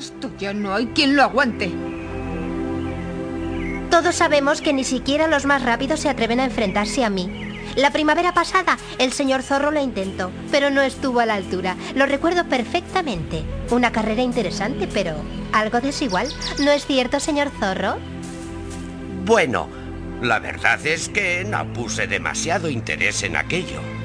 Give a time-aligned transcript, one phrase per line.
[0.00, 1.70] Esto ya no hay quien lo aguante.
[3.90, 7.28] Todos sabemos que ni siquiera los más rápidos se atreven a enfrentarse a mí.
[7.76, 11.76] La primavera pasada, el señor Zorro lo intentó, pero no estuvo a la altura.
[11.94, 13.42] Lo recuerdo perfectamente.
[13.70, 15.16] Una carrera interesante, pero
[15.52, 16.28] algo desigual.
[16.60, 17.98] ¿No es cierto, señor Zorro?
[19.26, 19.68] Bueno,
[20.22, 23.99] la verdad es que no puse demasiado interés en aquello.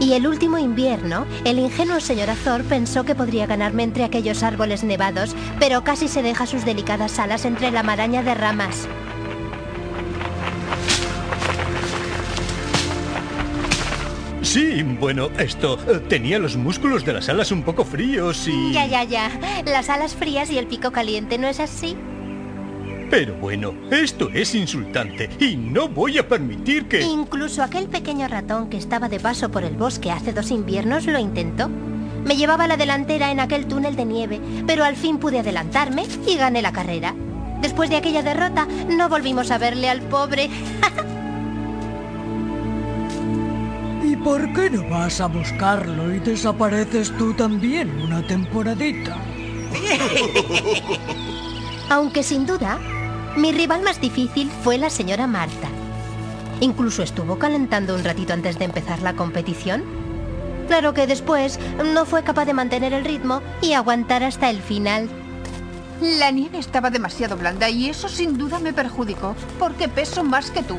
[0.00, 4.84] Y el último invierno, el ingenuo señor Azor pensó que podría ganarme entre aquellos árboles
[4.84, 8.86] nevados, pero casi se deja sus delicadas alas entre la maraña de ramas.
[14.42, 18.72] Sí, bueno, esto eh, tenía los músculos de las alas un poco fríos y...
[18.72, 19.30] Ya, ya, ya.
[19.66, 21.96] Las alas frías y el pico caliente, ¿no es así?
[23.10, 27.00] Pero bueno, esto es insultante y no voy a permitir que...
[27.00, 31.18] Incluso aquel pequeño ratón que estaba de paso por el bosque hace dos inviernos lo
[31.18, 31.68] intentó.
[31.68, 36.36] Me llevaba la delantera en aquel túnel de nieve, pero al fin pude adelantarme y
[36.36, 37.14] gané la carrera.
[37.62, 40.50] Después de aquella derrota, no volvimos a verle al pobre.
[44.04, 49.16] ¿Y por qué no vas a buscarlo y desapareces tú también una temporadita?
[51.90, 52.78] Aunque sin duda,
[53.38, 55.68] mi rival más difícil fue la señora Marta.
[56.60, 59.84] Incluso estuvo calentando un ratito antes de empezar la competición.
[60.66, 61.58] Claro que después
[61.94, 65.08] no fue capaz de mantener el ritmo y aguantar hasta el final.
[66.00, 70.62] La nieve estaba demasiado blanda y eso sin duda me perjudicó, porque peso más que
[70.62, 70.76] tú.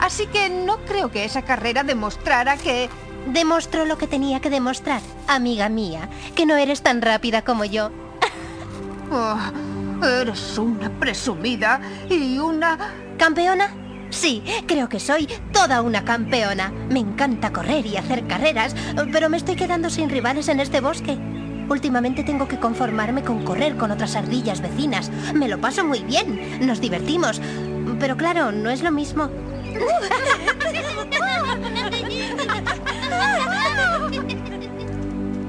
[0.00, 2.90] Así que no creo que esa carrera demostrara que...
[3.26, 7.90] Demostró lo que tenía que demostrar, amiga mía, que no eres tan rápida como yo.
[9.14, 9.36] Oh,
[10.02, 12.78] eres una presumida y una...
[13.18, 13.74] ¿Campeona?
[14.10, 16.70] Sí, creo que soy toda una campeona.
[16.90, 18.74] Me encanta correr y hacer carreras,
[19.12, 21.16] pero me estoy quedando sin rivales en este bosque.
[21.68, 25.10] Últimamente tengo que conformarme con correr con otras ardillas vecinas.
[25.34, 27.40] Me lo paso muy bien, nos divertimos.
[27.98, 29.30] Pero claro, no es lo mismo.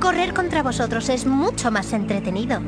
[0.00, 2.60] Correr contra vosotros es mucho más entretenido.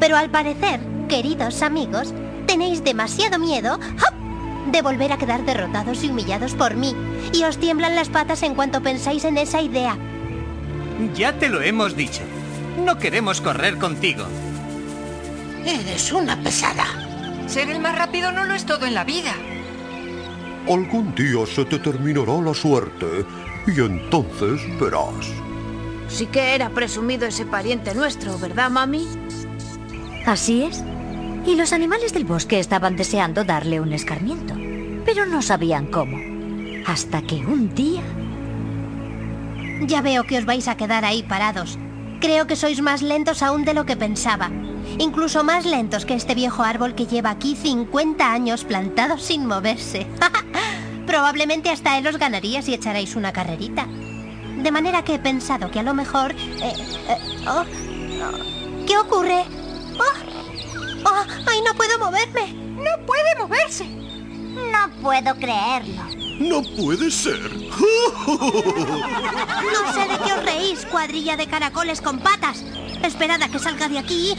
[0.00, 2.14] Pero al parecer, queridos amigos,
[2.46, 4.70] tenéis demasiado miedo ¡hop!
[4.70, 6.94] de volver a quedar derrotados y humillados por mí.
[7.32, 9.96] Y os tiemblan las patas en cuanto pensáis en esa idea.
[11.14, 12.20] Ya te lo hemos dicho.
[12.84, 14.24] No queremos correr contigo.
[15.64, 16.84] Eres una pesada.
[17.46, 19.32] Ser el más rápido no lo es todo en la vida.
[20.68, 23.24] Algún día se te terminará la suerte
[23.66, 25.26] y entonces verás.
[26.08, 29.06] Sí que era presumido ese pariente nuestro, ¿verdad, mami?
[30.26, 30.82] Así es.
[31.48, 34.52] Y los animales del bosque estaban deseando darle un escarmiento,
[35.06, 36.18] pero no sabían cómo.
[36.86, 38.02] Hasta que un día...
[39.86, 41.78] Ya veo que os vais a quedar ahí parados.
[42.20, 44.50] Creo que sois más lentos aún de lo que pensaba.
[44.98, 50.06] Incluso más lentos que este viejo árbol que lleva aquí 50 años plantado sin moverse.
[51.06, 53.86] Probablemente hasta él os ganaría si echarais una carrerita.
[54.62, 56.32] De manera que he pensado que a lo mejor...
[56.32, 56.74] eh,
[57.08, 57.64] eh, oh,
[58.22, 59.46] oh, ¿Qué ocurre?
[61.78, 62.52] Oh, oh, ¡Ay, no puedo moverme!
[62.82, 63.84] ¡No puede moverse!
[63.86, 66.02] No puedo creerlo.
[66.40, 67.38] No puede ser.
[69.68, 72.64] No sé de qué os reís, cuadrilla de caracoles con patas.
[73.02, 74.34] Esperad a que salga de aquí.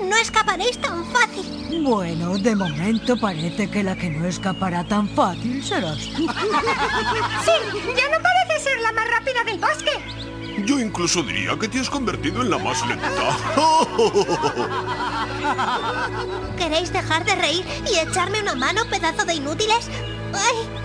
[0.00, 1.82] No escaparéis tan fácil.
[1.84, 6.26] Bueno, de momento parece que la que no escapará tan fácil serás tú.
[7.44, 7.52] Sí,
[7.96, 10.22] ya no parece ser la más rápida del bosque.
[10.64, 13.10] Yo incluso diría que te has convertido en la más lenta.
[16.58, 19.88] ¿Queréis dejar de reír y echarme una mano, pedazo de inútiles?
[20.32, 20.82] ¡Ay!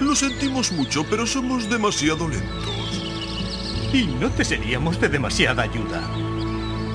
[0.00, 2.74] Lo sentimos mucho, pero somos demasiado lentos.
[3.92, 6.02] Y no te seríamos de demasiada ayuda.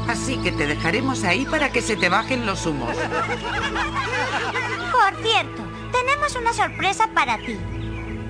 [0.07, 2.96] Así que te dejaremos ahí para que se te bajen los humos.
[4.91, 7.58] Por cierto, tenemos una sorpresa para ti.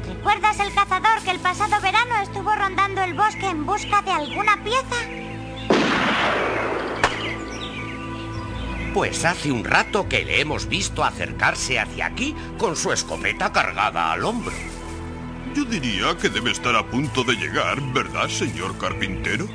[0.07, 4.63] ¿Recuerdas el cazador que el pasado verano estuvo rondando el bosque en busca de alguna
[4.63, 5.30] pieza?
[8.93, 14.11] Pues hace un rato que le hemos visto acercarse hacia aquí con su escopeta cargada
[14.11, 14.53] al hombro.
[15.55, 19.47] Yo diría que debe estar a punto de llegar, ¿verdad, señor carpintero?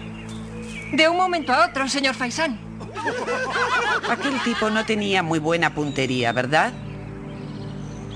[0.93, 2.59] De un momento a otro, señor Faisán.
[4.09, 6.73] Aquel tipo no tenía muy buena puntería, ¿verdad?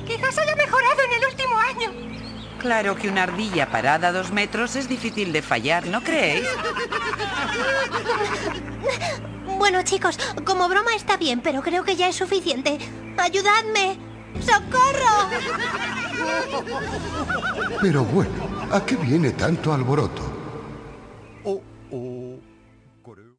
[0.06, 1.90] Quizás haya mejorado en el último año.
[2.58, 6.46] Claro que una ardilla parada a dos metros es difícil de fallar, ¿no creéis?
[9.60, 12.78] Bueno, chicos, como broma está bien, pero creo que ya es suficiente.
[13.18, 13.98] ¡Ayudadme!
[14.40, 15.28] ¡Socorro!
[17.82, 18.32] Pero bueno,
[18.72, 20.39] ¿a qué viene tanto alboroto?